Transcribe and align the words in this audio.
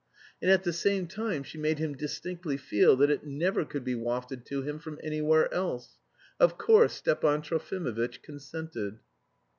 And 0.41 0.49
at 0.49 0.63
the 0.63 0.73
same 0.73 1.05
time 1.05 1.43
she 1.43 1.59
made 1.59 1.77
him 1.77 1.93
distinctly 1.95 2.57
feel 2.57 2.95
that 2.95 3.11
it 3.11 3.23
never 3.23 3.63
could 3.63 3.83
be 3.83 3.93
wafted 3.93 4.47
to 4.47 4.63
him 4.63 4.79
from 4.79 4.99
anywhere 5.03 5.53
else. 5.53 5.99
Of 6.39 6.57
course 6.57 6.93
Stepan 6.93 7.43
Trofimovitch 7.43 8.23
consented. 8.23 8.97